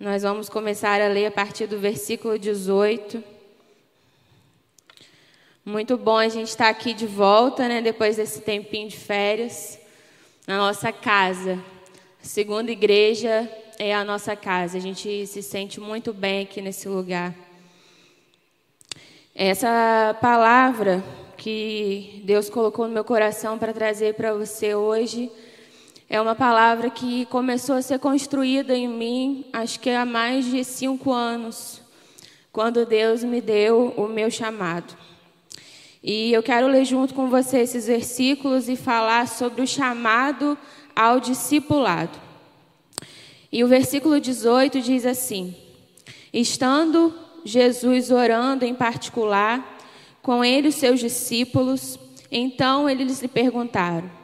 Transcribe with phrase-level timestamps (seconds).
[0.00, 3.20] Nós vamos começar a ler a partir do versículo 18.
[5.64, 9.76] Muito bom a gente estar aqui de volta, né, depois desse tempinho de férias,
[10.46, 11.58] na nossa casa.
[12.22, 14.78] A segunda igreja é a nossa casa.
[14.78, 17.34] A gente se sente muito bem aqui nesse lugar.
[19.34, 21.02] Essa palavra
[21.36, 25.28] que Deus colocou no meu coração para trazer para você hoje
[26.10, 30.64] é uma palavra que começou a ser construída em mim, acho que há mais de
[30.64, 31.82] cinco anos,
[32.50, 34.96] quando Deus me deu o meu chamado.
[36.02, 40.56] E eu quero ler junto com você esses versículos e falar sobre o chamado
[40.96, 42.18] ao discipulado.
[43.52, 45.54] E o versículo 18 diz assim:
[46.32, 47.12] Estando
[47.44, 49.78] Jesus orando em particular,
[50.22, 51.98] com ele os seus discípulos,
[52.30, 54.17] então eles lhe perguntaram: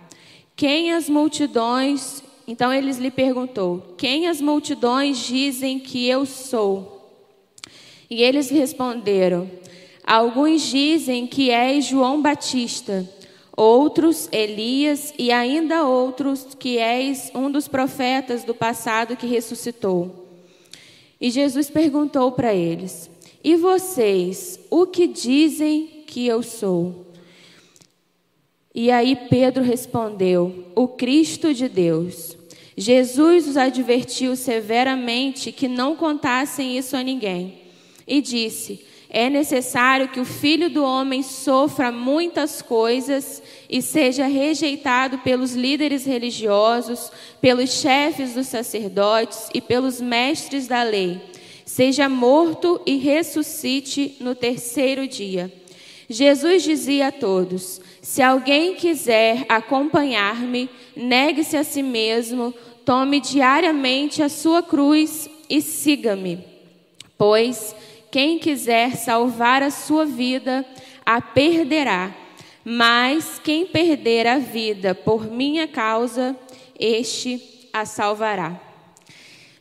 [0.57, 2.23] quem as multidões.
[2.47, 6.95] Então eles lhe perguntou: Quem as multidões dizem que eu sou?
[8.09, 9.51] E eles responderam:
[10.07, 13.09] Alguns dizem que és João Batista,
[13.57, 20.29] outros Elias e ainda outros que és um dos profetas do passado que ressuscitou.
[21.21, 23.11] E Jesus perguntou para eles:
[23.43, 27.04] E vocês, o que dizem que eu sou?
[28.75, 32.37] E aí Pedro respondeu: O Cristo de Deus.
[32.77, 37.55] Jesus os advertiu severamente que não contassem isso a ninguém.
[38.05, 45.19] E disse: É necessário que o filho do homem sofra muitas coisas e seja rejeitado
[45.19, 51.21] pelos líderes religiosos, pelos chefes dos sacerdotes e pelos mestres da lei.
[51.65, 55.51] Seja morto e ressuscite no terceiro dia.
[56.09, 64.29] Jesus dizia a todos: se alguém quiser acompanhar-me, negue-se a si mesmo, tome diariamente a
[64.29, 66.45] sua cruz e siga-me.
[67.17, 67.75] Pois
[68.11, 70.65] quem quiser salvar a sua vida,
[71.05, 72.15] a perderá.
[72.65, 76.37] Mas quem perder a vida por minha causa,
[76.79, 78.61] este a salvará.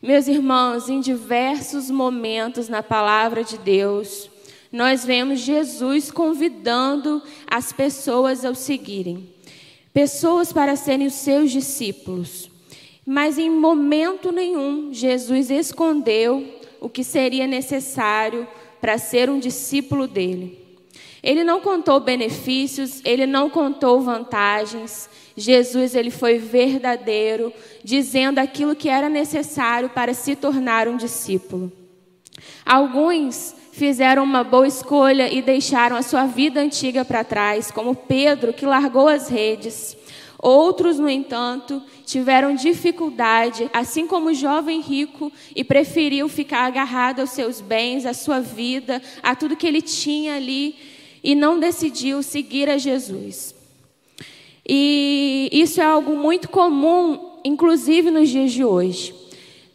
[0.02, 4.30] Meus irmãos, em diversos momentos na palavra de Deus,
[4.74, 9.30] nós vemos Jesus convidando as pessoas a o seguirem.
[9.94, 12.50] Pessoas para serem os seus discípulos.
[13.06, 18.48] Mas em momento nenhum Jesus escondeu o que seria necessário
[18.82, 20.60] para ser um discípulo dele.
[21.22, 25.08] Ele não contou benefícios, ele não contou vantagens.
[25.38, 31.72] Jesus ele foi verdadeiro, dizendo aquilo que era necessário para se tornar um discípulo.
[32.66, 38.54] Alguns fizeram uma boa escolha e deixaram a sua vida antiga para trás, como Pedro,
[38.54, 39.98] que largou as redes.
[40.38, 47.32] Outros, no entanto, tiveram dificuldade, assim como o jovem rico, e preferiu ficar agarrado aos
[47.32, 50.76] seus bens, à sua vida, a tudo que ele tinha ali,
[51.24, 53.56] e não decidiu seguir a Jesus.
[54.68, 59.23] E isso é algo muito comum, inclusive nos dias de hoje.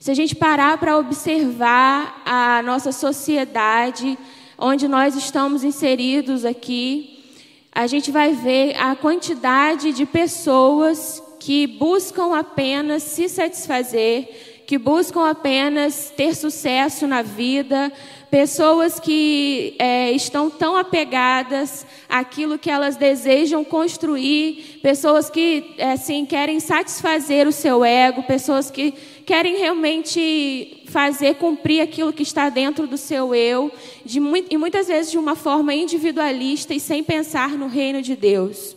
[0.01, 4.17] Se a gente parar para observar a nossa sociedade,
[4.57, 7.25] onde nós estamos inseridos aqui,
[7.73, 15.29] a gente vai ver a quantidade de pessoas que buscam apenas se satisfazer, que buscam
[15.29, 17.91] apenas ter sucesso na vida,
[18.31, 26.61] pessoas que é, estão tão apegadas àquilo que elas desejam construir, pessoas que assim querem
[26.61, 28.95] satisfazer o seu ego, pessoas que
[29.29, 33.71] querem realmente fazer cumprir aquilo que está dentro do seu eu,
[34.03, 34.19] de,
[34.49, 38.75] e muitas vezes de uma forma individualista e sem pensar no reino de Deus.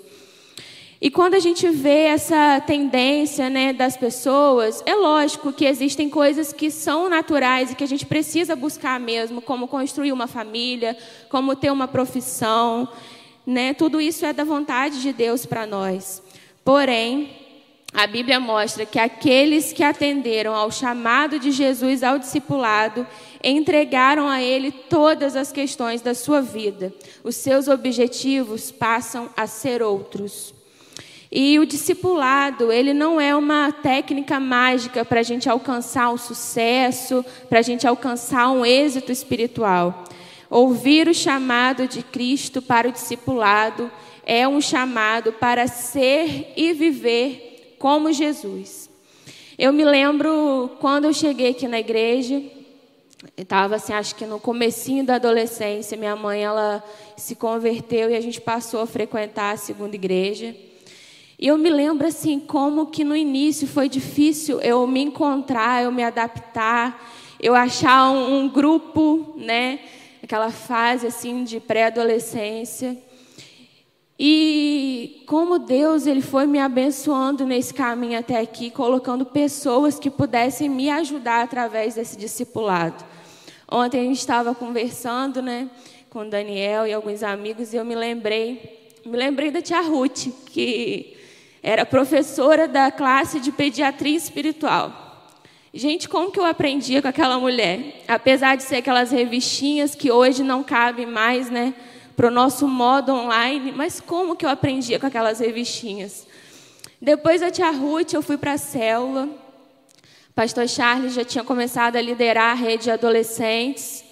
[1.00, 6.52] E quando a gente vê essa tendência né, das pessoas, é lógico que existem coisas
[6.52, 10.98] que são naturais e que a gente precisa buscar mesmo, como construir uma família,
[11.30, 12.90] como ter uma profissão.
[13.48, 13.74] Né?
[13.74, 16.22] Tudo isso é da vontade de Deus para nós.
[16.62, 17.41] Porém,
[17.94, 23.06] a Bíblia mostra que aqueles que atenderam ao chamado de Jesus ao discipulado
[23.44, 26.94] entregaram a Ele todas as questões da sua vida.
[27.22, 30.54] Os seus objetivos passam a ser outros.
[31.30, 37.26] E o discipulado, ele não é uma técnica mágica para a gente alcançar um sucesso,
[37.48, 40.04] para a gente alcançar um êxito espiritual.
[40.50, 43.90] Ouvir o chamado de Cristo para o discipulado
[44.26, 47.51] é um chamado para ser e viver
[47.82, 48.92] como Jesus.
[49.58, 52.40] Eu me lembro quando eu cheguei aqui na igreja,
[53.36, 56.84] estava assim, acho que no comecinho da adolescência, minha mãe ela
[57.18, 60.56] se converteu e a gente passou a frequentar a segunda igreja.
[61.40, 65.92] E eu me lembro assim como que no início foi difícil eu me encontrar, eu
[65.92, 67.12] me adaptar.
[67.42, 69.80] eu achar um, um grupo, né?
[70.22, 72.96] Aquela fase assim de pré-adolescência.
[74.24, 80.70] E como Deus ele foi me abençoando nesse caminho até aqui, colocando pessoas que pudessem
[80.70, 83.04] me ajudar através desse discipulado.
[83.68, 85.68] Ontem a gente estava conversando, né,
[86.08, 91.18] com Daniel e alguns amigos e eu me lembrei, me lembrei da tia Ruth, que
[91.64, 95.32] era professora da classe de pediatria espiritual.
[95.74, 98.04] Gente, como que eu aprendia com aquela mulher?
[98.08, 101.74] Apesar de ser aquelas revistinhas que hoje não cabem mais, né?
[102.22, 106.28] Para o nosso modo online, mas como que eu aprendia com aquelas revistinhas?
[107.02, 109.28] Depois da tia Ruth, eu fui para a célula.
[110.36, 114.04] Pastor Charles já tinha começado a liderar a rede de adolescentes.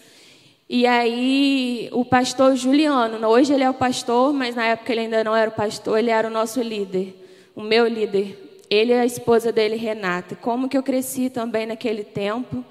[0.67, 5.23] E aí, o pastor Juliano, hoje ele é o pastor, mas na época ele ainda
[5.23, 7.13] não era o pastor, ele era o nosso líder,
[7.56, 8.65] o meu líder.
[8.71, 10.35] Ele e a esposa dele, Renata.
[10.35, 12.65] Como que eu cresci também naquele tempo.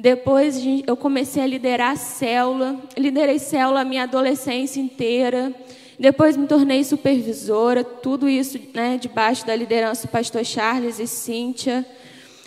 [0.00, 0.56] Depois
[0.86, 5.54] eu comecei a liderar a célula, liderei célula a minha adolescência inteira.
[5.98, 11.84] Depois me tornei supervisora, tudo isso né, debaixo da liderança do pastor Charles e Cíntia.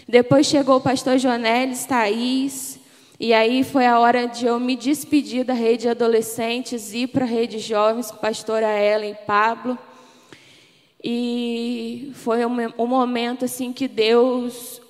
[0.09, 2.79] Depois chegou o pastor Jonelis, Thaís.
[3.19, 7.07] E aí foi a hora de eu me despedir da rede de adolescentes e ir
[7.07, 9.77] para a rede de jovens com a pastora Ellen e Pablo.
[11.03, 14.81] E foi um, um momento assim que Deus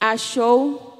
[0.00, 0.95] achou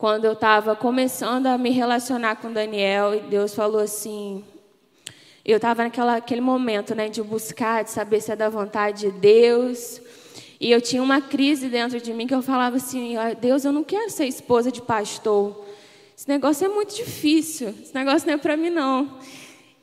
[0.00, 4.42] quando eu estava começando a me relacionar com Daniel e Deus falou assim,
[5.44, 10.00] eu estava naquele momento, né, de buscar, de saber se é da vontade de Deus.
[10.58, 13.84] E eu tinha uma crise dentro de mim que eu falava assim, Deus, eu não
[13.84, 15.66] quero ser esposa de pastor.
[16.16, 17.68] Esse negócio é muito difícil.
[17.82, 19.18] Esse negócio não é para mim não.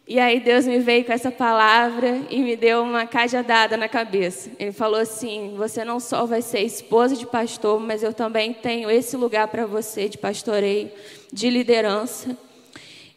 [0.08, 4.50] E aí Deus me veio com essa palavra e me deu uma cajadada na cabeça.
[4.58, 8.90] Ele falou assim: "Você não só vai ser esposa de pastor, mas eu também tenho
[8.90, 10.90] esse lugar para você de pastoreio,
[11.32, 12.38] de liderança.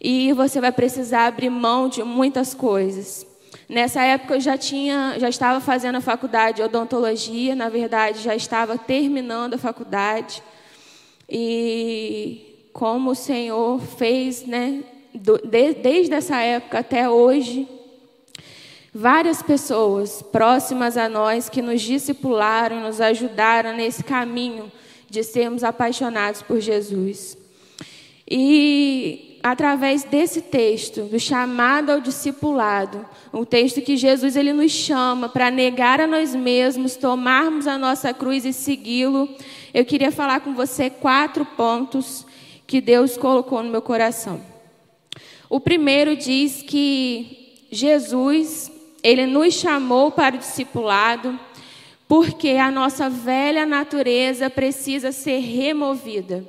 [0.01, 3.25] E você vai precisar abrir mão de muitas coisas."
[3.69, 8.35] Nessa época eu já tinha, já estava fazendo a faculdade de odontologia, na verdade já
[8.35, 10.43] estava terminando a faculdade.
[11.29, 14.83] E como o Senhor fez, né,
[15.15, 17.69] desde essa época até hoje,
[18.95, 24.71] várias pessoas próximas a nós que nos discipularam, nos ajudaram nesse caminho
[25.09, 27.37] de sermos apaixonados por Jesus.
[28.29, 35.29] E através desse texto, do chamado ao discipulado, um texto que Jesus ele nos chama
[35.29, 39.29] para negar a nós mesmos, tomarmos a nossa cruz e segui-lo,
[39.73, 42.27] eu queria falar com você quatro pontos
[42.67, 44.50] que Deus colocou no meu coração.
[45.51, 48.71] O primeiro diz que Jesus,
[49.03, 51.37] ele nos chamou para o discipulado
[52.07, 56.45] porque a nossa velha natureza precisa ser removida.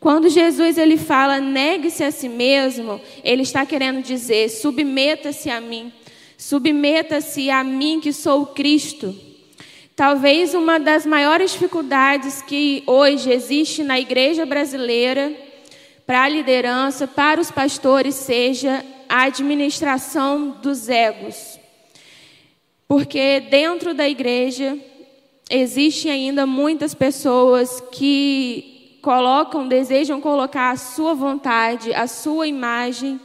[0.00, 5.92] Quando Jesus ele fala negue-se a si mesmo, ele está querendo dizer submeta-se a mim.
[6.36, 9.14] Submeta-se a mim que sou o Cristo.
[9.94, 15.49] Talvez uma das maiores dificuldades que hoje existe na igreja brasileira
[16.10, 21.56] para a liderança, para os pastores, seja a administração dos egos.
[22.88, 24.76] Porque dentro da igreja
[25.48, 33.20] existem ainda muitas pessoas que colocam, desejam colocar a sua vontade, a sua imagem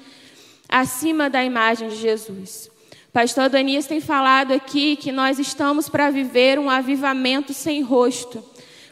[0.69, 2.69] acima da imagem de Jesus.
[3.11, 8.45] Pastor Danias tem falado aqui que nós estamos para viver um avivamento sem rosto,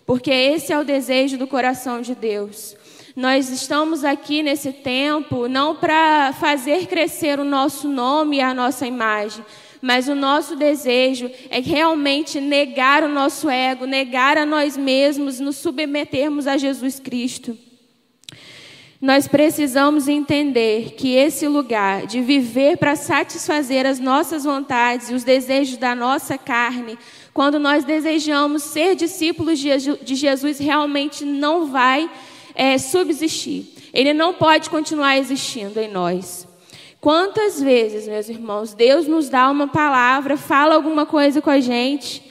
[0.04, 2.76] porque esse é o desejo do coração de Deus.
[3.15, 8.88] Nós estamos aqui nesse tempo não para fazer crescer o nosso nome e a nossa
[8.88, 9.46] imagem,
[9.79, 15.58] mas o nosso desejo é realmente negar o nosso ego, negar a nós mesmos, nos
[15.58, 17.55] submetermos a Jesus Cristo.
[19.00, 25.24] Nós precisamos entender que esse lugar de viver para satisfazer as nossas vontades e os
[25.24, 26.98] desejos da nossa carne,
[27.32, 32.10] quando nós desejamos ser discípulos de Jesus, realmente não vai
[32.56, 33.66] é, subsistir.
[33.94, 36.48] Ele não pode continuar existindo em nós.
[37.00, 42.24] Quantas vezes, meus irmãos, Deus nos dá uma palavra, fala alguma coisa com a gente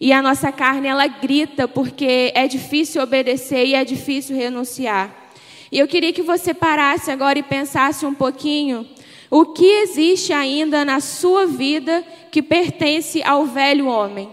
[0.00, 5.30] e a nossa carne ela grita porque é difícil obedecer e é difícil renunciar.
[5.70, 8.86] E eu queria que você parasse agora e pensasse um pouquinho
[9.30, 14.28] o que existe ainda na sua vida que pertence ao velho homem.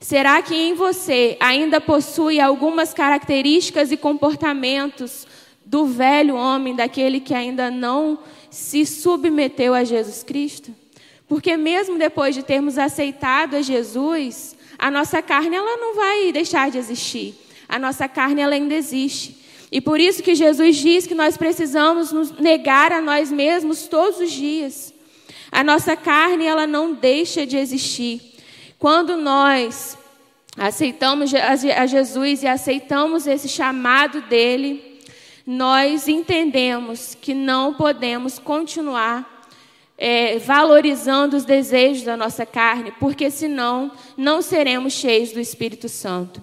[0.00, 5.26] Será que em você ainda possui algumas características e comportamentos
[5.64, 8.18] do velho homem, daquele que ainda não
[8.50, 10.74] se submeteu a Jesus Cristo?
[11.28, 16.70] Porque mesmo depois de termos aceitado a Jesus, a nossa carne ela não vai deixar
[16.70, 17.34] de existir.
[17.68, 19.36] a nossa carne ela ainda existe.
[19.70, 24.18] E por isso que Jesus diz que nós precisamos nos negar a nós mesmos todos
[24.18, 24.92] os dias.
[25.52, 28.29] A nossa carne ela não deixa de existir.
[28.80, 29.98] Quando nós
[30.56, 35.02] aceitamos a Jesus e aceitamos esse chamado dele,
[35.46, 39.46] nós entendemos que não podemos continuar
[39.98, 46.42] é, valorizando os desejos da nossa carne, porque senão não seremos cheios do Espírito Santo.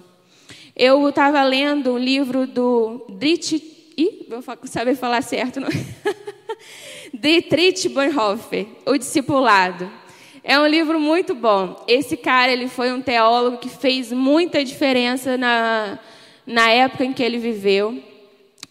[0.76, 5.68] Eu estava lendo um livro do Dietrich, Ih, vou saber falar certo, não?
[7.12, 9.97] Dietrich Bonhoeffer, O Discipulado.
[10.50, 11.76] É um livro muito bom.
[11.86, 15.98] Esse cara, ele foi um teólogo que fez muita diferença na,
[16.46, 18.02] na época em que ele viveu.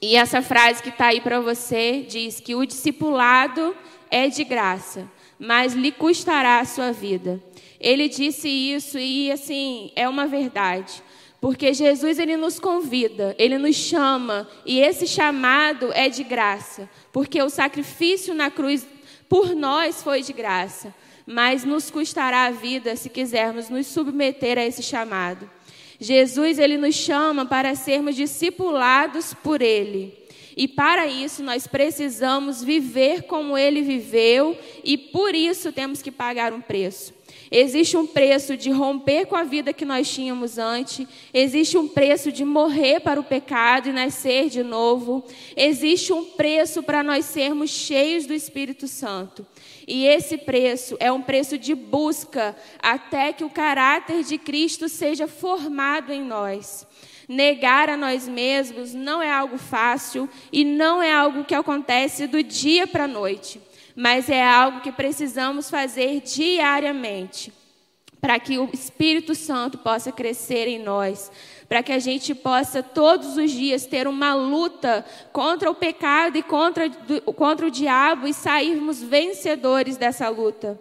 [0.01, 3.75] E essa frase que está aí para você diz que o discipulado
[4.09, 5.07] é de graça,
[5.37, 7.39] mas lhe custará a sua vida.
[7.79, 11.03] Ele disse isso e, assim, é uma verdade.
[11.39, 17.39] Porque Jesus ele nos convida, ele nos chama, e esse chamado é de graça, porque
[17.39, 18.83] o sacrifício na cruz
[19.29, 20.91] por nós foi de graça
[21.27, 25.49] mas nos custará a vida se quisermos nos submeter a esse chamado.
[25.99, 30.17] Jesus ele nos chama para sermos discipulados por ele.
[30.55, 36.53] E para isso nós precisamos viver como ele viveu e por isso temos que pagar
[36.53, 37.13] um preço.
[37.49, 42.31] Existe um preço de romper com a vida que nós tínhamos antes, existe um preço
[42.31, 45.23] de morrer para o pecado e nascer de novo,
[45.55, 49.45] existe um preço para nós sermos cheios do Espírito Santo.
[49.87, 55.27] E esse preço é um preço de busca até que o caráter de Cristo seja
[55.27, 56.85] formado em nós.
[57.27, 62.41] Negar a nós mesmos não é algo fácil e não é algo que acontece do
[62.41, 63.61] dia para a noite,
[63.97, 67.51] mas é algo que precisamos fazer diariamente
[68.21, 71.31] para que o Espírito Santo possa crescer em nós,
[71.67, 76.43] para que a gente possa todos os dias ter uma luta contra o pecado e
[76.43, 76.87] contra,
[77.35, 80.79] contra o diabo e sairmos vencedores dessa luta.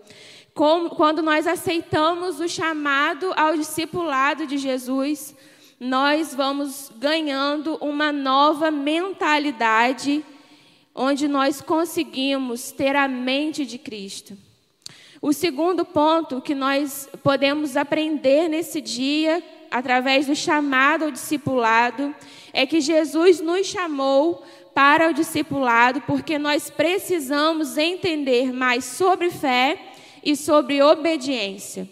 [0.55, 5.35] quando nós aceitamos o chamado ao discipulado de Jesus,
[5.81, 10.23] nós vamos ganhando uma nova mentalidade,
[10.97, 14.37] onde nós conseguimos ter a mente de Cristo.
[15.21, 22.15] O segundo ponto que nós podemos aprender nesse dia através do chamado ao discipulado,
[22.53, 24.43] é que Jesus nos chamou
[24.75, 29.79] para o discipulado porque nós precisamos entender mais sobre fé
[30.23, 31.89] e sobre obediência.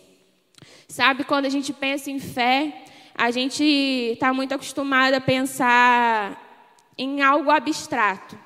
[0.88, 2.84] Sabe, quando a gente pensa em fé,
[3.14, 6.40] a gente está muito acostumado a pensar
[6.96, 8.38] em algo abstrato,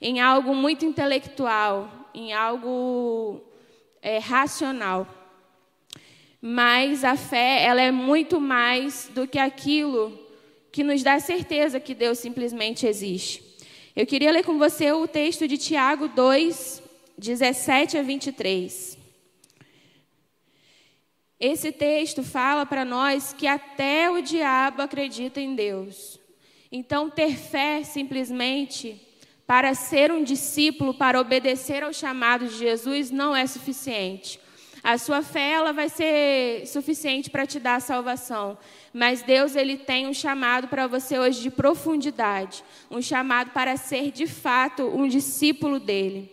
[0.00, 3.40] em algo muito intelectual, em algo
[4.02, 5.06] é, racional.
[6.40, 10.18] Mas a fé, ela é muito mais do que aquilo
[10.70, 13.42] que nos dá certeza que Deus simplesmente existe.
[13.96, 16.82] Eu queria ler com você o texto de Tiago 2,
[17.16, 18.98] 17 a 23.
[21.38, 26.18] Esse texto fala para nós que até o diabo acredita em Deus.
[26.72, 29.00] Então, ter fé simplesmente
[29.46, 34.40] para ser um discípulo, para obedecer ao chamado de Jesus, não é suficiente.
[34.82, 38.58] A sua fé ela vai ser suficiente para te dar a salvação,
[38.92, 44.10] mas Deus ele tem um chamado para você hoje de profundidade, um chamado para ser
[44.10, 46.30] de fato um discípulo dele.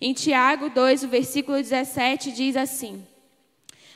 [0.00, 3.06] Em Tiago 2, o versículo 17 diz assim: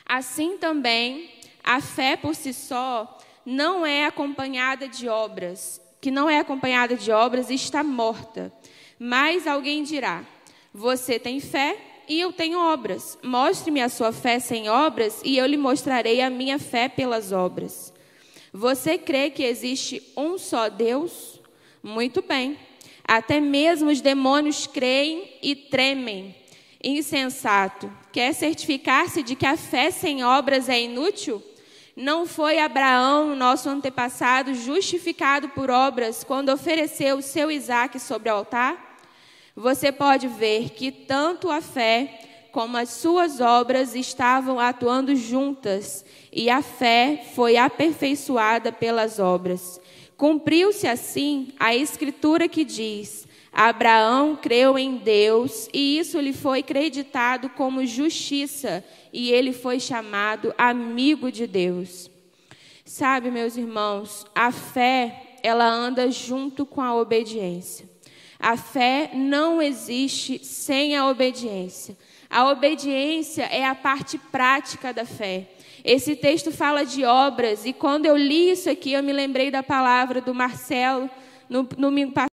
[0.07, 1.29] Assim também,
[1.63, 7.11] a fé por si só não é acompanhada de obras, que não é acompanhada de
[7.11, 8.53] obras está morta.
[8.99, 10.25] Mas alguém dirá:
[10.73, 11.77] Você tem fé
[12.09, 13.19] e eu tenho obras.
[13.23, 17.93] Mostre-me a sua fé sem obras, e eu lhe mostrarei a minha fé pelas obras.
[18.53, 21.41] Você crê que existe um só Deus?
[21.83, 22.59] Muito bem.
[23.07, 26.35] Até mesmo os demônios creem e tremem.
[26.83, 27.93] Insensato.
[28.13, 31.43] Quer certificar-se de que a fé sem obras é inútil?
[31.97, 38.87] Não foi Abraão, nosso antepassado, justificado por obras quando ofereceu seu Isaque sobre o altar?
[39.57, 42.21] você pode ver que tanto a fé
[42.53, 49.81] como as suas obras estavam atuando juntas, e a fé foi aperfeiçoada pelas obras.
[50.17, 53.26] Cumpriu-se assim a escritura que diz:
[53.59, 60.55] Abraão creu em Deus, e isso lhe foi creditado como justiça, e ele foi chamado
[60.59, 62.11] amigo de Deus.
[62.85, 67.89] Sabe, meus irmãos, a fé, ela anda junto com a obediência.
[68.39, 71.97] A fé não existe sem a obediência.
[72.29, 75.49] A obediência é a parte prática da fé.
[75.83, 79.63] Esse texto fala de obras, e quando eu li isso aqui, eu me lembrei da
[79.63, 81.09] palavra do Marcelo
[81.49, 82.31] no domingo passado,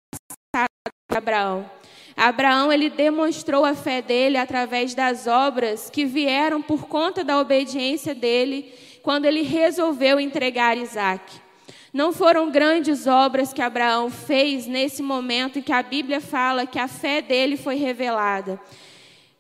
[1.19, 1.71] Abraão.
[2.17, 8.15] Abraão ele demonstrou a fé dele através das obras que vieram por conta da obediência
[8.15, 11.41] dele quando ele resolveu entregar Isaac.
[11.93, 16.79] Não foram grandes obras que Abraão fez nesse momento em que a Bíblia fala que
[16.79, 18.59] a fé dele foi revelada.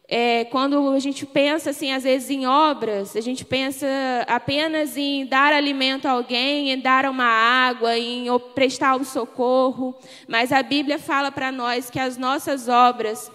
[0.08, 3.86] É, quando a gente pensa, assim, às vezes, em obras, a gente pensa
[4.26, 9.94] apenas em dar alimento a alguém, em dar uma água, em prestar um socorro.
[10.28, 13.30] Mas a Bíblia fala para nós que as nossas obras,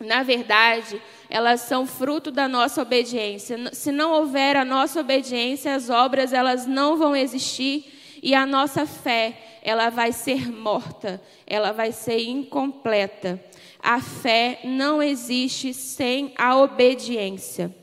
[0.00, 3.74] na verdade, elas são fruto da nossa obediência.
[3.74, 8.86] Se não houver a nossa obediência, as obras elas não vão existir e a nossa
[8.86, 13.42] fé, ela vai ser morta, ela vai ser incompleta.
[13.82, 17.74] A fé não existe sem a obediência.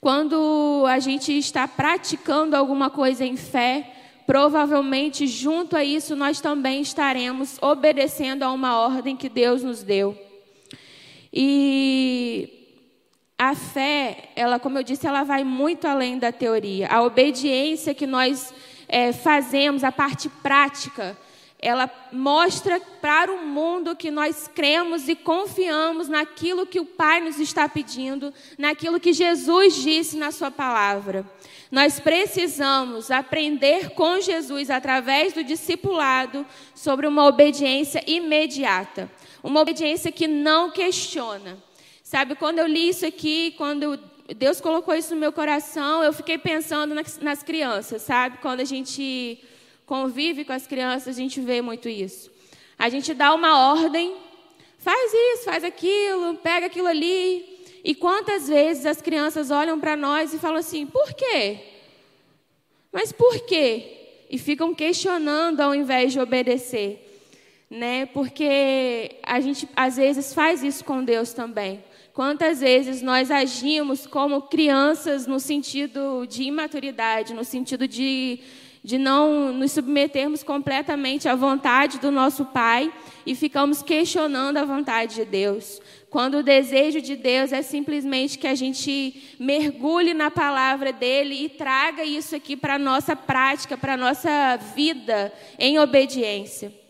[0.00, 3.92] Quando a gente está praticando alguma coisa em fé,
[4.26, 10.20] provavelmente junto a isso nós também estaremos obedecendo a uma ordem que Deus nos deu.
[11.32, 12.74] E
[13.38, 16.88] a fé, ela, como eu disse, ela vai muito além da teoria.
[16.88, 18.52] A obediência que nós
[18.92, 21.16] é, fazemos, a parte prática,
[21.58, 27.38] ela mostra para o mundo que nós cremos e confiamos naquilo que o Pai nos
[27.38, 31.24] está pedindo, naquilo que Jesus disse na Sua palavra.
[31.70, 36.44] Nós precisamos aprender com Jesus, através do discipulado,
[36.74, 39.10] sobre uma obediência imediata,
[39.42, 41.56] uma obediência que não questiona.
[42.02, 43.98] Sabe, quando eu li isso aqui, quando
[44.36, 48.38] Deus colocou isso no meu coração, eu fiquei pensando nas, nas crianças, sabe?
[48.38, 49.42] Quando a gente
[49.84, 52.30] convive com as crianças, a gente vê muito isso.
[52.78, 54.16] A gente dá uma ordem,
[54.78, 57.64] faz isso, faz aquilo, pega aquilo ali.
[57.84, 61.58] E quantas vezes as crianças olham para nós e falam assim: por quê?
[62.92, 63.98] Mas por quê?
[64.30, 67.08] E ficam questionando ao invés de obedecer.
[67.68, 68.06] Né?
[68.06, 71.82] Porque a gente às vezes faz isso com Deus também.
[72.14, 78.38] Quantas vezes nós agimos como crianças no sentido de imaturidade, no sentido de,
[78.84, 82.92] de não nos submetermos completamente à vontade do nosso Pai
[83.24, 85.80] e ficamos questionando a vontade de Deus.
[86.10, 91.48] Quando o desejo de Deus é simplesmente que a gente mergulhe na palavra dele e
[91.48, 96.81] traga isso aqui para a nossa prática, para a nossa vida em obediência.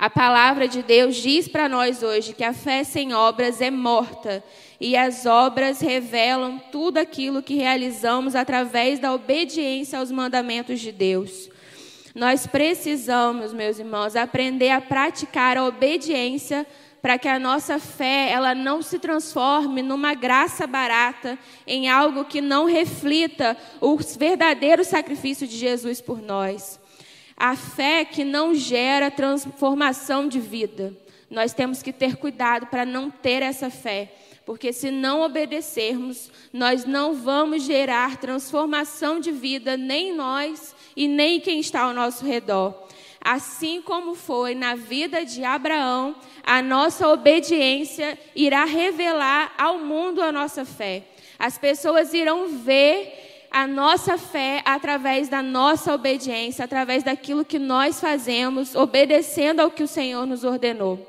[0.00, 4.42] A palavra de Deus diz para nós hoje que a fé sem obras é morta
[4.80, 11.50] e as obras revelam tudo aquilo que realizamos através da obediência aos mandamentos de Deus.
[12.14, 16.66] Nós precisamos, meus irmãos, aprender a praticar a obediência
[17.02, 22.40] para que a nossa fé ela não se transforme numa graça barata, em algo que
[22.40, 26.80] não reflita o verdadeiro sacrifício de Jesus por nós
[27.40, 30.94] a fé que não gera transformação de vida.
[31.30, 34.12] Nós temos que ter cuidado para não ter essa fé,
[34.44, 41.40] porque se não obedecermos, nós não vamos gerar transformação de vida nem nós e nem
[41.40, 42.74] quem está ao nosso redor.
[43.22, 50.30] Assim como foi na vida de Abraão, a nossa obediência irá revelar ao mundo a
[50.30, 51.04] nossa fé.
[51.38, 58.00] As pessoas irão ver a nossa fé através da nossa obediência, através daquilo que nós
[58.00, 61.06] fazemos, obedecendo ao que o Senhor nos ordenou.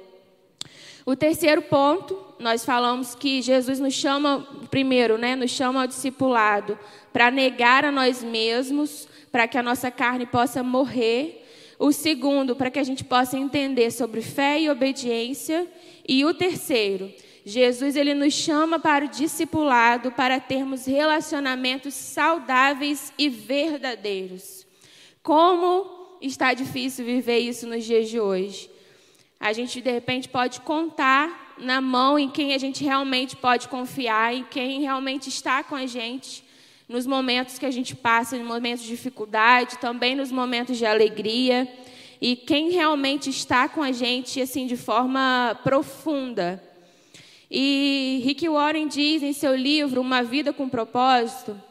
[1.06, 6.78] O terceiro ponto, nós falamos que Jesus nos chama, primeiro, né, nos chama ao discipulado
[7.12, 11.46] para negar a nós mesmos, para que a nossa carne possa morrer.
[11.80, 15.68] O segundo, para que a gente possa entender sobre fé e obediência.
[16.08, 17.12] E o terceiro,
[17.46, 24.66] Jesus ele nos chama para o discipulado para termos relacionamentos saudáveis e verdadeiros.
[25.24, 28.70] Como está difícil viver isso nos dias de hoje?
[29.40, 34.34] A gente de repente pode contar na mão em quem a gente realmente pode confiar,
[34.34, 36.44] em quem realmente está com a gente
[36.92, 41.66] nos momentos que a gente passa, nos momentos de dificuldade, também nos momentos de alegria,
[42.20, 46.62] e quem realmente está com a gente assim de forma profunda.
[47.54, 51.62] E Rick Warren diz em seu livro Uma Vida com Propósito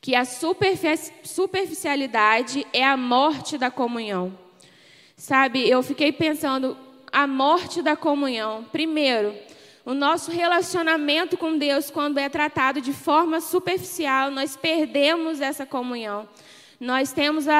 [0.00, 4.32] que a superficialidade é a morte da comunhão.
[5.16, 6.76] Sabe, eu fiquei pensando,
[7.10, 8.64] a morte da comunhão.
[8.70, 9.34] Primeiro,
[9.84, 16.28] o nosso relacionamento com Deus, quando é tratado de forma superficial, nós perdemos essa comunhão.
[16.82, 17.52] Nós temos a,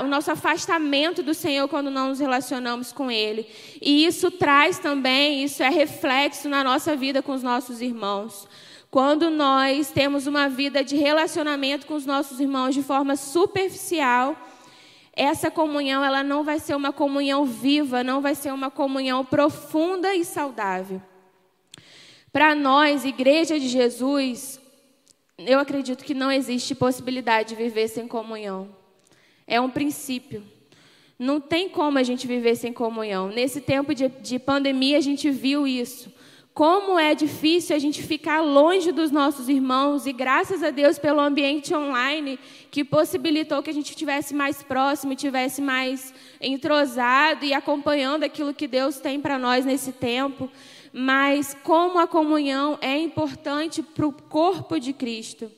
[0.00, 3.46] a, o nosso afastamento do Senhor quando não nos relacionamos com Ele.
[3.80, 8.48] E isso traz também, isso é reflexo na nossa vida com os nossos irmãos.
[8.90, 14.36] Quando nós temos uma vida de relacionamento com os nossos irmãos de forma superficial,
[15.14, 20.12] essa comunhão ela não vai ser uma comunhão viva, não vai ser uma comunhão profunda
[20.12, 21.00] e saudável.
[22.32, 24.60] Para nós, Igreja de Jesus,
[25.46, 28.68] eu acredito que não existe possibilidade de viver sem comunhão.
[29.46, 30.42] É um princípio.
[31.18, 33.28] Não tem como a gente viver sem comunhão.
[33.28, 36.12] Nesse tempo de, de pandemia, a gente viu isso.
[36.52, 41.20] Como é difícil a gente ficar longe dos nossos irmãos, e graças a Deus pelo
[41.20, 42.38] ambiente online,
[42.70, 48.66] que possibilitou que a gente estivesse mais próximo, estivesse mais entrosado e acompanhando aquilo que
[48.66, 50.50] Deus tem para nós nesse tempo.
[50.92, 55.50] Mas como a comunhão é importante para o corpo de Cristo.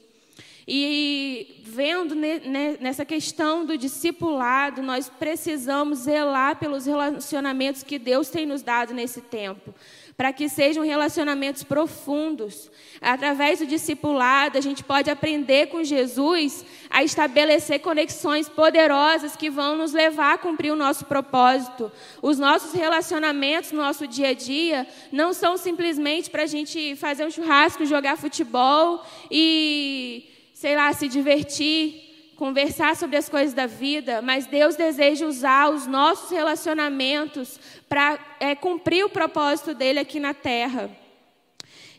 [0.67, 8.63] E vendo nessa questão do discipulado, nós precisamos zelar pelos relacionamentos que Deus tem nos
[8.63, 9.75] dado nesse tempo
[10.17, 12.71] para que sejam relacionamentos profundos.
[13.01, 19.77] Através do discipulado, a gente pode aprender com Jesus a estabelecer conexões poderosas que vão
[19.77, 21.91] nos levar a cumprir o nosso propósito.
[22.21, 27.27] Os nossos relacionamentos no nosso dia a dia não são simplesmente para a gente fazer
[27.27, 32.12] um churrasco, jogar futebol e, sei lá, se divertir
[32.43, 37.57] conversar sobre as coisas da vida, mas Deus deseja usar os nossos relacionamentos
[37.89, 40.91] para é, cumprir o propósito dele aqui na terra.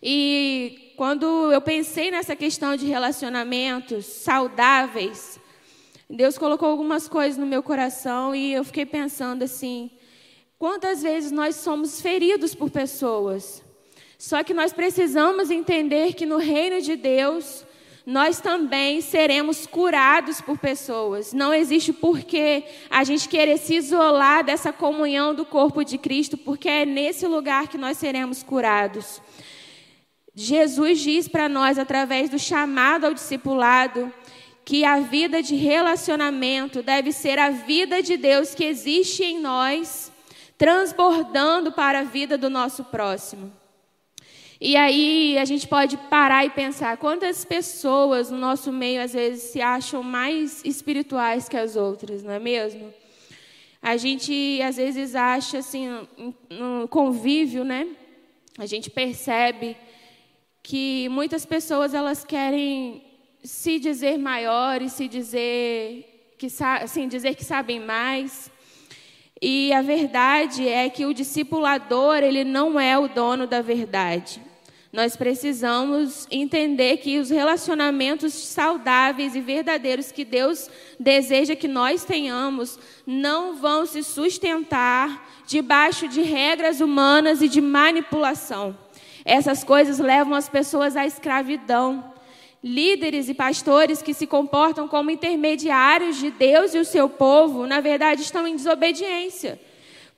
[0.01, 5.39] E quando eu pensei nessa questão de relacionamentos saudáveis,
[6.09, 9.89] Deus colocou algumas coisas no meu coração e eu fiquei pensando assim:
[10.59, 13.63] quantas vezes nós somos feridos por pessoas?
[14.17, 17.65] Só que nós precisamos entender que no reino de Deus,
[18.05, 21.31] nós também seremos curados por pessoas.
[21.31, 26.67] Não existe porquê a gente querer se isolar dessa comunhão do corpo de Cristo, porque
[26.67, 29.21] é nesse lugar que nós seremos curados.
[30.35, 34.11] Jesus diz para nós, através do chamado ao discipulado,
[34.65, 40.11] que a vida de relacionamento deve ser a vida de Deus que existe em nós,
[40.57, 43.62] transbordando para a vida do nosso próximo.
[44.65, 49.51] E aí a gente pode parar e pensar quantas pessoas no nosso meio às vezes
[49.51, 52.93] se acham mais espirituais que as outras, não é mesmo?
[53.81, 55.89] A gente às vezes acha assim,
[56.49, 57.89] no convívio, né?
[58.57, 59.75] A gente percebe
[60.63, 63.03] que muitas pessoas elas querem
[63.43, 66.47] se dizer maiores, se dizer que
[66.81, 68.49] assim, dizer que sabem mais.
[69.41, 74.52] E a verdade é que o discipulador, ele não é o dono da verdade
[74.93, 82.77] nós precisamos entender que os relacionamentos saudáveis e verdadeiros que Deus deseja que nós tenhamos
[83.03, 88.77] não vão se sustentar debaixo de regras humanas e de manipulação.
[89.25, 92.13] Essas coisas levam as pessoas à escravidão.
[92.63, 97.81] Líderes e pastores que se comportam como intermediários de Deus e o seu povo, na
[97.81, 99.59] verdade, estão em desobediência.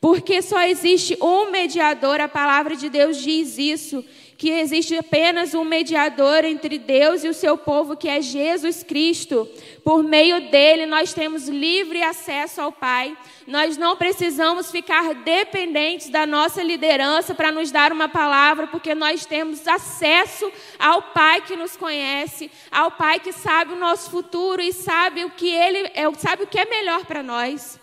[0.01, 4.05] Porque só existe um mediador, a palavra de Deus diz isso,
[4.38, 9.48] que existe apenas um mediador entre Deus e o seu povo, que é Jesus Cristo.
[9.84, 13.15] Por meio dele, nós temos livre acesso ao Pai.
[13.48, 19.26] Nós não precisamos ficar dependentes da nossa liderança para nos dar uma palavra, porque nós
[19.26, 24.74] temos acesso ao Pai que nos conhece, ao Pai que sabe o nosso futuro e
[24.74, 27.80] sabe o que ele é, sabe o que é melhor para nós.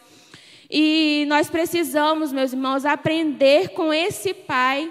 [0.71, 4.91] E nós precisamos, meus irmãos, aprender com esse Pai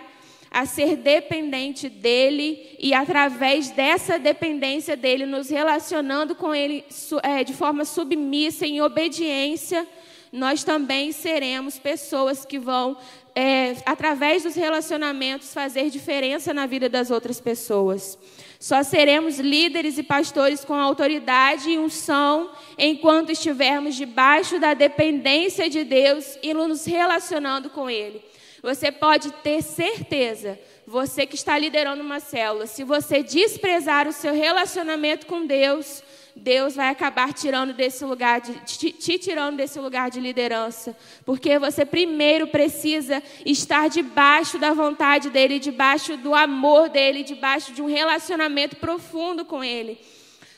[0.52, 6.84] a ser dependente dele e, através dessa dependência dele, nos relacionando com ele
[7.24, 9.88] é, de forma submissa, em obediência,
[10.30, 12.98] nós também seremos pessoas que vão,
[13.34, 18.18] é, através dos relacionamentos, fazer diferença na vida das outras pessoas.
[18.60, 25.86] Só seremos líderes e pastores com autoridade e unção enquanto estivermos debaixo da dependência de
[25.86, 28.22] Deus e nos relacionando com Ele.
[28.62, 34.34] Você pode ter certeza, você que está liderando uma célula, se você desprezar o seu
[34.34, 36.04] relacionamento com Deus,
[36.36, 40.96] Deus vai acabar tirando desse lugar de, te, te tirando desse lugar de liderança,
[41.26, 47.82] porque você primeiro precisa estar debaixo da vontade dele, debaixo do amor dele, debaixo de
[47.82, 50.00] um relacionamento profundo com ele.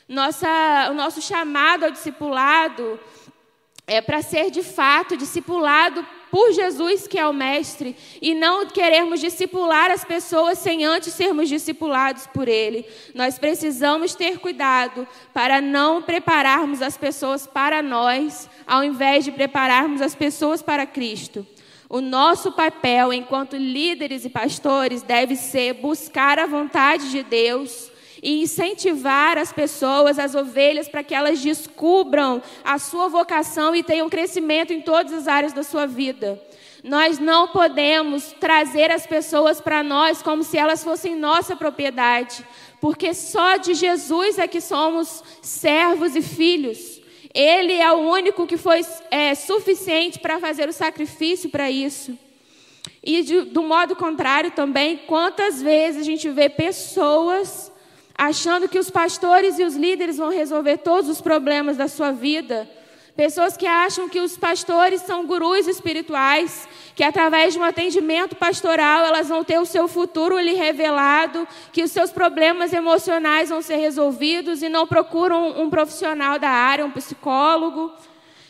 [0.06, 3.00] Nossa, o nosso chamado ao discipulado
[3.86, 9.20] é para ser de fato discipulado por Jesus, que é o Mestre, e não queremos
[9.20, 12.84] discipular as pessoas sem antes sermos discipulados por Ele.
[13.14, 20.02] Nós precisamos ter cuidado para não prepararmos as pessoas para nós, ao invés de prepararmos
[20.02, 21.46] as pessoas para Cristo.
[21.88, 27.92] O nosso papel enquanto líderes e pastores deve ser buscar a vontade de Deus
[28.24, 34.08] e incentivar as pessoas, as ovelhas, para que elas descubram a sua vocação e tenham
[34.08, 36.42] crescimento em todas as áreas da sua vida.
[36.82, 42.42] Nós não podemos trazer as pessoas para nós como se elas fossem nossa propriedade,
[42.80, 47.02] porque só de Jesus é que somos servos e filhos.
[47.34, 52.18] Ele é o único que foi é, suficiente para fazer o sacrifício para isso.
[53.02, 57.70] E de, do modo contrário também, quantas vezes a gente vê pessoas
[58.16, 62.68] achando que os pastores e os líderes vão resolver todos os problemas da sua vida.
[63.16, 69.04] Pessoas que acham que os pastores são gurus espirituais, que através de um atendimento pastoral
[69.04, 73.76] elas vão ter o seu futuro lhe revelado, que os seus problemas emocionais vão ser
[73.76, 77.92] resolvidos e não procuram um profissional da área, um psicólogo.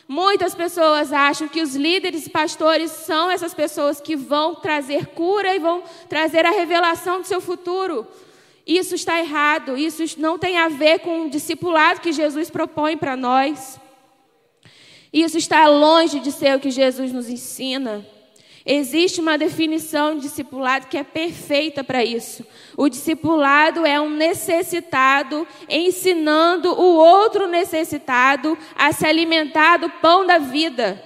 [0.07, 5.55] Muitas pessoas acham que os líderes e pastores são essas pessoas que vão trazer cura
[5.55, 8.07] e vão trazer a revelação do seu futuro.
[8.65, 13.15] Isso está errado, isso não tem a ver com o discipulado que Jesus propõe para
[13.15, 13.79] nós.
[15.13, 18.05] Isso está longe de ser o que Jesus nos ensina.
[18.65, 22.43] Existe uma definição de discipulado que é perfeita para isso.
[22.75, 30.39] O discipulado é um necessitado ensinando o outro necessitado a se alimentar do pão da
[30.39, 30.99] vida.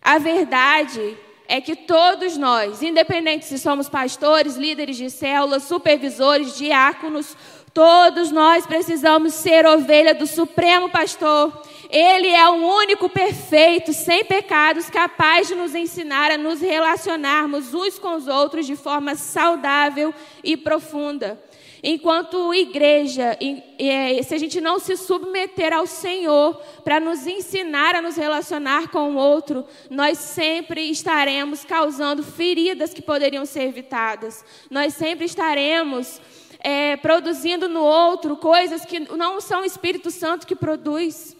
[0.00, 7.36] A verdade é que todos nós, independente se somos pastores, líderes de células, supervisores, diáconos,
[7.72, 11.52] todos nós precisamos ser ovelha do Supremo Pastor.
[11.90, 17.98] Ele é o único perfeito, sem pecados, capaz de nos ensinar a nos relacionarmos uns
[17.98, 21.38] com os outros de forma saudável e profunda.
[21.86, 23.38] Enquanto igreja,
[23.78, 28.88] é, se a gente não se submeter ao Senhor para nos ensinar a nos relacionar
[28.88, 34.42] com o outro, nós sempre estaremos causando feridas que poderiam ser evitadas.
[34.70, 36.22] Nós sempre estaremos
[36.60, 41.36] é, produzindo no outro coisas que não são o Espírito Santo que produz.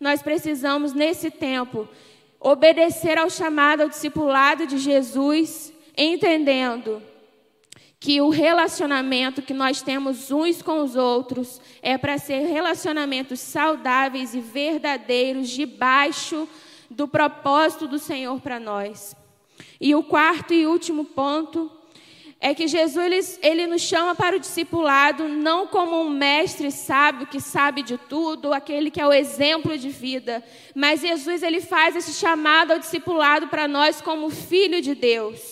[0.00, 1.86] Nós precisamos, nesse tempo,
[2.40, 7.11] obedecer ao chamado ao discipulado de Jesus, entendendo
[8.02, 14.34] que o relacionamento que nós temos uns com os outros é para ser relacionamentos saudáveis
[14.34, 16.48] e verdadeiros debaixo
[16.90, 19.14] do propósito do Senhor para nós.
[19.80, 21.70] E o quarto e último ponto
[22.40, 27.28] é que Jesus ele, ele, nos chama para o discipulado não como um mestre sábio
[27.28, 30.42] que sabe de tudo, aquele que é o exemplo de vida,
[30.74, 35.51] mas Jesus ele faz esse chamado ao discipulado para nós como filho de Deus.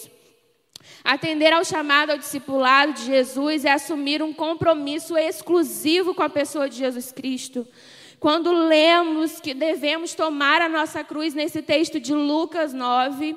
[1.03, 6.69] Atender ao chamado ao discipulado de Jesus é assumir um compromisso exclusivo com a pessoa
[6.69, 7.67] de Jesus Cristo.
[8.19, 13.35] Quando lemos que devemos tomar a nossa cruz nesse texto de Lucas 9,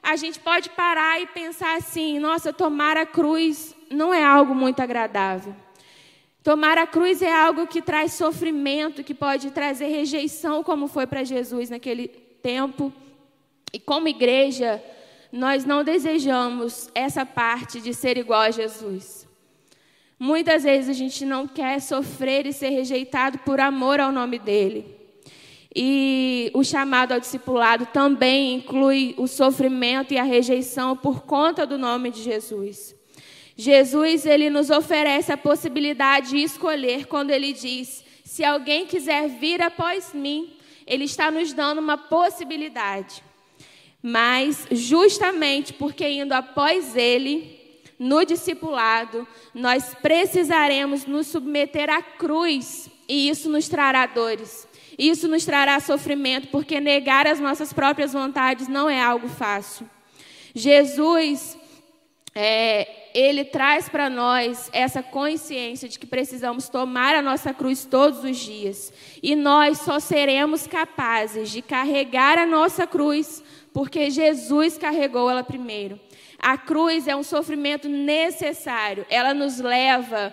[0.00, 4.80] a gente pode parar e pensar assim: nossa, tomar a cruz não é algo muito
[4.80, 5.54] agradável.
[6.42, 11.24] Tomar a cruz é algo que traz sofrimento, que pode trazer rejeição, como foi para
[11.24, 12.92] Jesus naquele tempo.
[13.72, 14.82] E como igreja,
[15.32, 19.28] nós não desejamos essa parte de ser igual a Jesus.
[20.18, 25.00] Muitas vezes a gente não quer sofrer e ser rejeitado por amor ao nome dele.
[25.74, 31.78] E o chamado ao discipulado também inclui o sofrimento e a rejeição por conta do
[31.78, 32.94] nome de Jesus.
[33.56, 39.62] Jesus ele nos oferece a possibilidade de escolher quando ele diz: "Se alguém quiser vir
[39.62, 40.52] após mim",
[40.86, 43.22] ele está nos dando uma possibilidade.
[44.02, 47.60] Mas justamente porque indo após ele,
[47.98, 54.66] no discipulado, nós precisaremos nos submeter à cruz, e isso nos trará dores.
[54.98, 59.88] Isso nos trará sofrimento, porque negar as nossas próprias vontades não é algo fácil.
[60.54, 61.58] Jesus,
[62.34, 68.24] é, ele traz para nós essa consciência de que precisamos tomar a nossa cruz todos
[68.24, 68.92] os dias.
[69.22, 75.98] E nós só seremos capazes de carregar a nossa cruz porque Jesus carregou ela primeiro.
[76.38, 80.32] A cruz é um sofrimento necessário, ela nos leva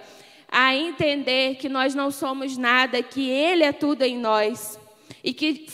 [0.49, 4.79] a entender que nós não somos nada, que Ele é tudo em nós
[5.23, 5.67] e que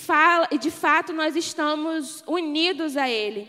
[0.59, 3.47] de fato nós estamos unidos a Ele.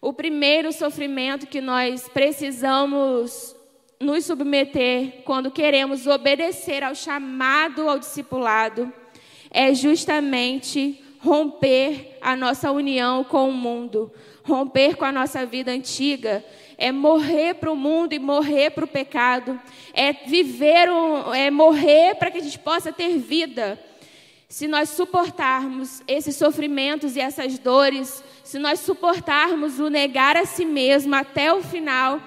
[0.00, 3.56] O primeiro sofrimento que nós precisamos
[3.98, 8.92] nos submeter quando queremos obedecer ao chamado ao discipulado
[9.50, 16.44] é justamente romper a nossa união com o mundo, romper com a nossa vida antiga,
[16.76, 19.58] é morrer para o mundo e morrer para o pecado,
[19.94, 23.80] é viver, um, é morrer para que a gente possa ter vida.
[24.46, 30.64] se nós suportarmos esses sofrimentos e essas dores, se nós suportarmos o negar a si
[30.64, 32.20] mesmo até o final,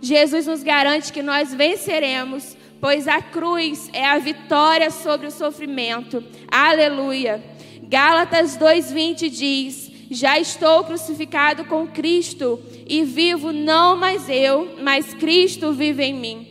[0.00, 6.24] Jesus nos garante que nós venceremos, pois a cruz é a vitória sobre o sofrimento.
[6.50, 7.53] Aleluia.
[7.88, 15.72] Gálatas 2:20 diz: Já estou crucificado com Cristo e vivo não mais eu, mas Cristo
[15.72, 16.48] vive em mim.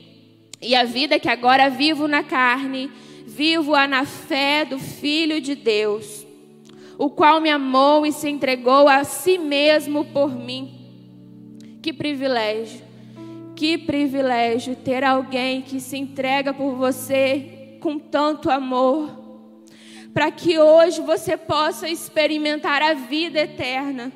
[0.61, 2.89] E a vida que agora vivo na carne,
[3.27, 6.25] vivo-a na fé do Filho de Deus,
[6.97, 10.71] o qual me amou e se entregou a si mesmo por mim.
[11.81, 12.81] Que privilégio,
[13.55, 19.22] que privilégio ter alguém que se entrega por você com tanto amor,
[20.13, 24.11] para que hoje você possa experimentar a vida eterna.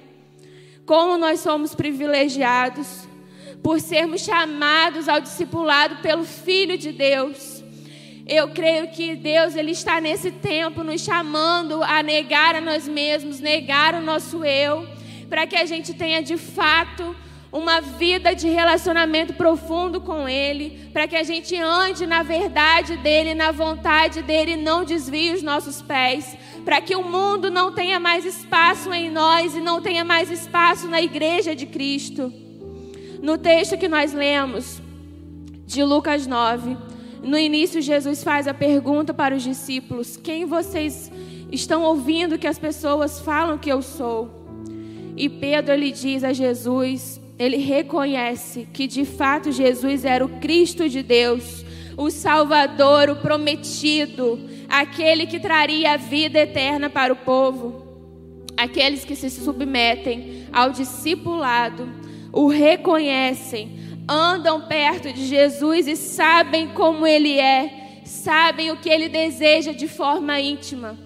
[0.86, 3.08] Como nós somos privilegiados
[3.64, 7.64] por sermos chamados ao discipulado pelo Filho de Deus.
[8.28, 13.40] Eu creio que Deus ele está nesse tempo nos chamando a negar a nós mesmos,
[13.40, 14.88] negar o nosso eu,
[15.30, 17.16] para que a gente tenha de fato
[17.52, 23.34] uma vida de relacionamento profundo com Ele, para que a gente ande na verdade dEle,
[23.34, 28.26] na vontade dEle, não desvie os nossos pés, para que o mundo não tenha mais
[28.26, 32.32] espaço em nós e não tenha mais espaço na igreja de Cristo.
[33.22, 34.82] No texto que nós lemos,
[35.66, 36.78] de Lucas 9,
[37.24, 41.12] no início, Jesus faz a pergunta para os discípulos: Quem vocês
[41.52, 44.30] estão ouvindo que as pessoas falam que eu sou?
[45.16, 50.90] E Pedro lhe diz a Jesus, ele reconhece que de fato Jesus era o Cristo
[50.90, 51.64] de Deus,
[51.96, 57.86] o Salvador, o prometido, aquele que traria a vida eterna para o povo.
[58.56, 61.88] Aqueles que se submetem ao discipulado
[62.32, 69.10] o reconhecem andam perto de Jesus e sabem como Ele é, sabem o que Ele
[69.10, 70.98] deseja de forma íntima.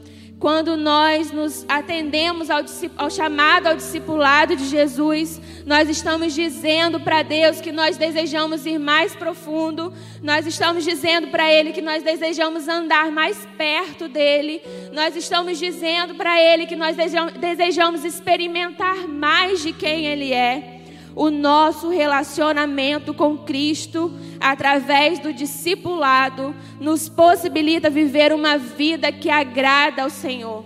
[0.42, 2.64] Quando nós nos atendemos ao,
[2.98, 8.80] ao chamado ao discipulado de Jesus, nós estamos dizendo para Deus que nós desejamos ir
[8.80, 15.16] mais profundo, nós estamos dizendo para Ele que nós desejamos andar mais perto dEle, nós
[15.16, 16.98] estamos dizendo para Ele que nós
[17.40, 20.81] desejamos experimentar mais de quem Ele é
[21.16, 30.04] o nosso relacionamento com Cristo, através do discipulado, nos possibilita viver uma vida que agrada
[30.04, 30.64] ao Senhor.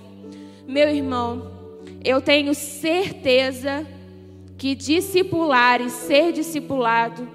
[0.67, 1.51] Meu irmão,
[2.03, 3.86] eu tenho certeza
[4.58, 7.27] que discipular e ser discipulado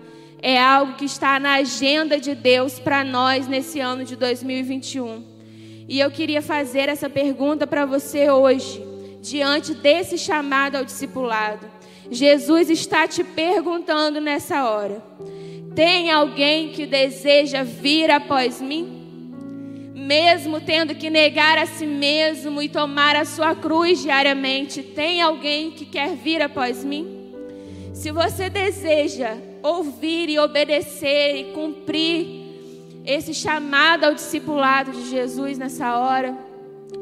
[0.43, 5.23] é algo que está na agenda de Deus para nós nesse ano de 2021.
[5.89, 8.83] E eu queria fazer essa pergunta para você hoje,
[9.21, 11.80] diante desse chamado ao discipulado.
[12.11, 15.03] Jesus está te perguntando nessa hora:
[15.75, 18.99] tem alguém que deseja vir após mim?
[19.95, 25.71] Mesmo tendo que negar a si mesmo e tomar a sua cruz diariamente, tem alguém
[25.71, 27.33] que quer vir após mim?
[27.93, 32.41] Se você deseja ouvir e obedecer e cumprir
[33.05, 36.37] esse chamado ao discipulado de Jesus nessa hora,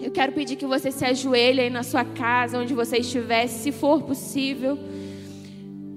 [0.00, 3.72] eu quero pedir que você se ajoelhe aí na sua casa, onde você estiver, se
[3.72, 4.78] for possível.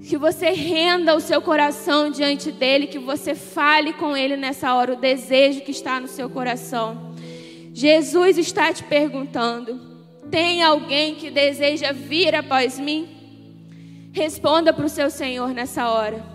[0.08, 4.94] Que você renda o seu coração diante dele, que você fale com ele nessa hora
[4.94, 7.14] o desejo que está no seu coração.
[7.72, 9.80] Jesus está te perguntando:
[10.30, 13.08] tem alguém que deseja vir após mim?
[14.12, 16.31] Responda para o seu Senhor nessa hora.